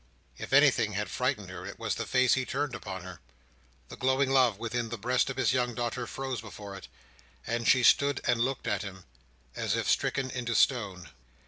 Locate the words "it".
1.63-1.77, 6.75-6.87